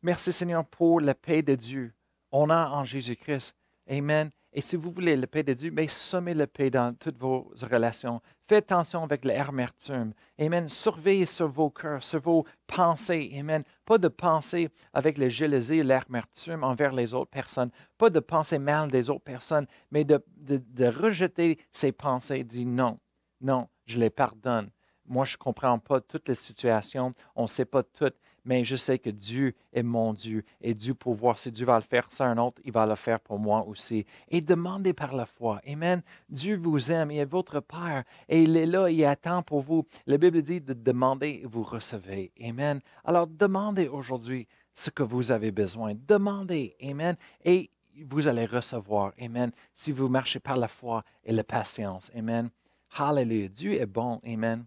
Merci 0.01 0.33
Seigneur 0.33 0.65
pour 0.65 0.99
la 0.99 1.15
paix 1.15 1.41
de 1.41 1.55
Dieu. 1.55 1.93
On 2.31 2.49
a 2.49 2.69
en 2.69 2.85
Jésus-Christ. 2.85 3.55
Amen. 3.89 4.29
Et 4.57 4.61
si 4.61 4.77
vous 4.77 4.89
voulez 4.89 5.17
la 5.17 5.27
paix 5.27 5.43
de 5.43 5.51
Dieu, 5.51 5.69
mais 5.69 5.89
sommez 5.89 6.33
la 6.33 6.47
paix 6.47 6.69
dans 6.69 6.95
toutes 6.95 7.17
vos 7.17 7.51
relations. 7.61 8.21
Faites 8.47 8.71
attention 8.71 9.03
avec 9.03 9.25
l'amertume. 9.25 10.13
Amen. 10.39 10.69
Surveillez 10.69 11.25
sur 11.25 11.49
vos 11.49 11.69
cœurs, 11.69 12.01
sur 12.01 12.21
vos 12.21 12.45
pensées. 12.65 13.35
Amen. 13.37 13.63
Pas 13.83 13.97
de 13.97 14.07
penser 14.07 14.69
avec 14.93 15.17
la 15.17 15.27
jalousie 15.27 15.79
et 15.79 15.83
l'amertume 15.83 16.63
envers 16.63 16.93
les 16.93 17.13
autres 17.13 17.31
personnes. 17.31 17.69
Pas 17.97 18.09
de 18.09 18.21
penser 18.21 18.57
mal 18.57 18.89
des 18.89 19.09
autres 19.09 19.25
personnes, 19.25 19.67
mais 19.91 20.05
de, 20.05 20.23
de, 20.37 20.85
rejeter 20.85 21.59
ces 21.73 21.91
pensées. 21.91 22.45
Dire 22.45 22.65
non, 22.65 22.97
non, 23.41 23.67
je 23.85 23.99
les 23.99 24.09
pardonne. 24.09 24.69
Moi, 25.05 25.25
je 25.25 25.33
ne 25.33 25.39
comprends 25.39 25.79
pas 25.79 25.99
toutes 25.99 26.29
les 26.29 26.35
situations. 26.35 27.13
On 27.35 27.43
ne 27.43 27.47
sait 27.47 27.65
pas 27.65 27.83
toutes 27.83 28.15
mais 28.45 28.63
je 28.63 28.75
sais 28.75 28.99
que 28.99 29.09
Dieu 29.09 29.53
est 29.73 29.83
mon 29.83 30.13
Dieu 30.13 30.43
et 30.61 30.73
Dieu 30.73 30.93
pour 30.93 31.15
voir 31.15 31.39
si 31.39 31.51
Dieu 31.51 31.65
va 31.65 31.75
le 31.75 31.81
faire 31.81 32.11
sur 32.11 32.25
un 32.25 32.37
autre, 32.37 32.61
il 32.63 32.71
va 32.71 32.85
le 32.85 32.95
faire 32.95 33.19
pour 33.19 33.39
moi 33.39 33.65
aussi. 33.67 34.05
Et 34.29 34.41
demandez 34.41 34.93
par 34.93 35.13
la 35.15 35.25
foi. 35.25 35.59
Amen. 35.67 36.01
Dieu 36.29 36.57
vous 36.57 36.91
aime, 36.91 37.11
il 37.11 37.17
est 37.17 37.25
votre 37.25 37.59
Père 37.59 38.03
et 38.29 38.43
il 38.43 38.55
est 38.55 38.65
là, 38.65 38.89
il 38.89 39.03
attend 39.03 39.41
pour 39.41 39.61
vous. 39.61 39.85
La 40.05 40.17
Bible 40.17 40.41
dit 40.41 40.61
de 40.61 40.73
demander 40.73 41.41
et 41.43 41.45
vous 41.45 41.63
recevez. 41.63 42.31
Amen. 42.43 42.79
Alors 43.03 43.27
demandez 43.27 43.87
aujourd'hui 43.87 44.47
ce 44.75 44.89
que 44.89 45.03
vous 45.03 45.31
avez 45.31 45.51
besoin. 45.51 45.93
Demandez. 46.07 46.75
Amen. 46.83 47.15
Et 47.43 47.71
vous 48.03 48.27
allez 48.27 48.45
recevoir. 48.45 49.13
Amen. 49.19 49.51
Si 49.73 49.91
vous 49.91 50.09
marchez 50.09 50.39
par 50.39 50.57
la 50.57 50.67
foi 50.67 51.03
et 51.23 51.31
la 51.31 51.43
patience. 51.43 52.11
Amen. 52.15 52.49
Hallelujah. 52.97 53.47
Dieu 53.47 53.73
est 53.73 53.85
bon. 53.85 54.19
Amen. 54.25 54.65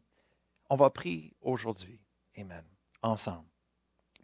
On 0.70 0.76
va 0.76 0.90
prier 0.90 1.35
aujourd'hui. 1.40 2.00
Amen. 2.37 2.64
Ensemble. 3.02 3.44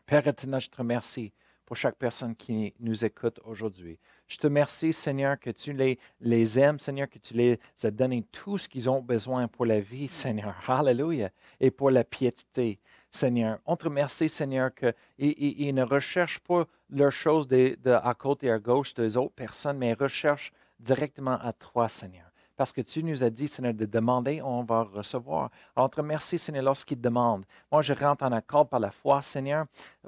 Père 0.06 0.26
éternel, 0.26 0.60
je 0.60 0.68
te 0.68 0.76
remercie 0.76 1.32
pour 1.64 1.76
chaque 1.76 1.96
personne 1.96 2.36
qui 2.36 2.74
nous 2.78 3.06
écoute 3.06 3.40
aujourd'hui. 3.42 3.98
Je 4.28 4.36
te 4.36 4.46
remercie, 4.46 4.92
Seigneur, 4.92 5.40
que 5.40 5.48
tu 5.48 5.72
les, 5.72 5.98
les 6.20 6.58
aimes, 6.58 6.78
Seigneur, 6.78 7.08
que 7.08 7.18
tu 7.18 7.32
les 7.32 7.58
as 7.82 7.90
donné 7.90 8.22
tout 8.30 8.58
ce 8.58 8.68
qu'ils 8.68 8.90
ont 8.90 9.00
besoin 9.00 9.48
pour 9.48 9.64
la 9.64 9.80
vie, 9.80 10.08
Seigneur. 10.08 10.54
Alléluia. 10.68 11.30
Et 11.58 11.70
pour 11.70 11.90
la 11.90 12.04
piété, 12.04 12.80
Seigneur. 13.10 13.60
On 13.64 13.76
te 13.76 13.84
remercie, 13.84 14.28
Seigneur, 14.28 14.72
qu'ils 14.74 15.74
ne 15.74 15.82
recherchent 15.82 16.40
pas 16.40 16.66
leurs 16.90 17.10
choses 17.10 17.48
de, 17.48 17.78
à 17.90 18.12
côté 18.12 18.48
et 18.48 18.50
à 18.50 18.58
gauche 18.58 18.92
des 18.92 19.16
autres 19.16 19.34
personnes, 19.34 19.78
mais 19.78 19.92
ils 19.92 20.02
recherchent 20.02 20.52
directement 20.80 21.38
à 21.40 21.54
toi, 21.54 21.88
Seigneur 21.88 22.30
parce 22.56 22.72
que 22.72 22.80
tu 22.80 23.02
nous 23.02 23.22
as 23.22 23.30
dit, 23.30 23.48
Seigneur, 23.48 23.74
de 23.74 23.84
demander, 23.84 24.40
on 24.42 24.62
va 24.62 24.82
recevoir. 24.82 25.50
Alors, 25.74 25.90
te 25.90 25.96
remercie, 25.96 26.38
Seigneur, 26.38 26.64
lorsqu'ils 26.64 27.00
demandent. 27.00 27.44
Moi, 27.70 27.82
je 27.82 27.92
rentre 27.92 28.24
en 28.24 28.32
accord 28.32 28.68
par 28.68 28.80
la 28.80 28.90
foi, 28.90 29.22
Seigneur, 29.22 29.66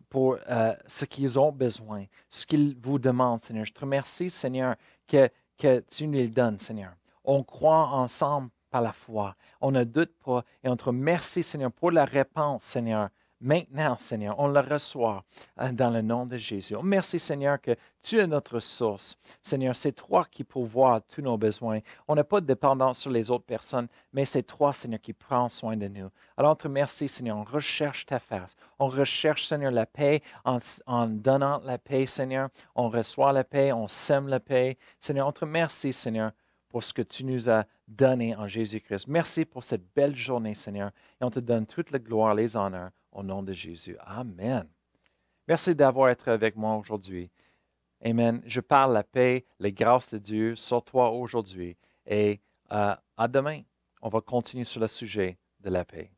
pour 0.09 0.37
euh, 0.49 0.75
ce 0.87 1.05
qu'ils 1.05 1.39
ont 1.39 1.53
besoin, 1.53 2.05
ce 2.31 2.47
qu'ils 2.47 2.77
vous 2.81 2.99
demandent, 2.99 3.43
Seigneur. 3.43 3.65
Je 3.65 3.73
te 3.73 3.81
remercie, 3.81 4.31
Seigneur, 4.31 4.77
que, 5.07 5.29
que 5.59 5.81
tu 5.81 6.07
nous 6.07 6.19
le 6.19 6.29
donnes, 6.29 6.59
Seigneur. 6.59 6.93
On 7.25 7.43
croit 7.43 7.89
ensemble 7.89 8.51
par 8.71 8.81
la 8.81 8.93
foi. 8.93 9.35
On 9.61 9.71
ne 9.71 9.85
doute 9.85 10.13
pas 10.25 10.45
et 10.63 10.69
on 10.69 10.77
te 10.77 10.85
remercie, 10.85 11.43
Seigneur, 11.43 11.73
pour 11.73 11.91
la 11.91 12.05
réponse, 12.05 12.63
Seigneur, 12.63 13.09
Maintenant, 13.41 13.99
Seigneur, 13.99 14.35
on 14.39 14.49
le 14.49 14.61
reçoit 14.61 15.23
euh, 15.61 15.71
dans 15.71 15.91
le 15.91 16.01
nom 16.01 16.25
de 16.25 16.39
Jésus. 16.39 16.75
Merci, 16.83 17.19
Seigneur, 17.19 17.61
que 17.61 17.77
tu 18.03 18.19
es 18.19 18.27
notre 18.27 18.61
source. 18.61 19.19
Seigneur, 19.43 19.77
c'est 19.77 19.93
toi 19.93 20.25
qui 20.31 20.43
pourvois 20.43 21.03
tous 21.03 21.21
nos 21.21 21.37
besoins. 21.37 21.81
On 22.09 22.15
n'a 22.15 22.25
pas 22.25 22.41
de 22.41 22.47
dépendance 22.47 23.01
sur 23.01 23.11
les 23.11 23.31
autres 23.31 23.45
personnes, 23.45 23.89
mais 24.15 24.25
c'est 24.25 24.43
toi, 24.43 24.73
Seigneur, 24.73 25.03
qui 25.03 25.13
prends 25.13 25.51
soin 25.51 25.77
de 25.77 25.87
nous. 25.87 26.09
Alors, 26.39 26.57
te 26.57 26.63
remercie, 26.63 27.09
Seigneur. 27.09 27.37
On 27.37 27.45
recherche 27.45 28.07
ta 28.07 28.19
face. 28.19 28.57
On 28.79 28.89
recherche, 28.89 29.47
Seigneur, 29.47 29.71
la 29.71 29.85
paix 29.85 30.23
en, 30.47 30.59
en 30.87 31.07
donnant 31.07 31.61
la 31.63 31.77
paix, 31.77 32.07
Seigneur. 32.07 32.49
On 32.75 32.89
reçoit 32.89 33.33
la 33.33 33.45
paix, 33.45 33.71
on 33.71 33.87
sème 33.87 34.29
la 34.29 34.41
paix. 34.41 34.79
Seigneur, 34.99 35.27
on 35.27 35.33
te 35.33 35.41
remercie, 35.41 35.93
Seigneur, 35.93 36.33
pour 36.71 36.83
ce 36.83 36.95
que 36.95 37.03
tu 37.03 37.23
nous 37.23 37.51
as 37.51 37.65
donné 37.87 38.35
en 38.35 38.49
Jésus-Christ. 38.49 39.09
Merci 39.09 39.45
pour 39.45 39.63
cette 39.63 39.85
belle 39.95 40.17
journée, 40.17 40.55
Seigneur. 40.55 40.91
Et 41.21 41.25
on 41.25 41.31
te 41.31 41.41
donne 41.41 41.67
toute 41.67 41.91
la 41.91 41.99
gloire, 41.99 42.35
les 42.35 42.57
honneurs 42.57 42.91
au 43.17 43.23
nom 43.23 43.43
de 43.43 43.53
Jésus. 43.53 43.97
Amen. 44.01 44.69
Merci 45.49 45.75
d'avoir 45.75 46.11
été 46.11 46.31
avec 46.31 46.55
moi 46.55 46.77
aujourd'hui. 46.77 47.31
Amen. 48.05 48.43
Je 48.45 48.61
parle 48.61 48.93
la 48.93 49.05
paix, 49.05 49.47
les 49.59 49.73
grâces 49.73 50.13
de 50.13 50.19
Dieu 50.19 50.55
sur 50.55 50.85
toi 50.85 51.11
aujourd'hui. 51.11 51.77
Et 52.07 52.41
euh, 52.73 52.95
à 53.17 53.29
demain, 53.29 53.63
on 54.03 54.09
va 54.09 54.21
continuer 54.21 54.65
sur 54.65 54.81
le 54.81 54.89
sujet 54.89 55.39
de 55.61 55.71
la 55.71 55.85
paix. 55.85 56.16